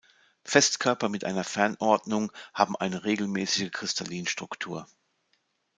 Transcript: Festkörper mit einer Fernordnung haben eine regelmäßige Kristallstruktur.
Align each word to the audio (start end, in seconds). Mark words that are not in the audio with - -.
Festkörper 0.43 1.09
mit 1.09 1.25
einer 1.25 1.43
Fernordnung 1.43 2.31
haben 2.55 2.75
eine 2.75 3.03
regelmäßige 3.03 3.69
Kristallstruktur. 3.69 4.87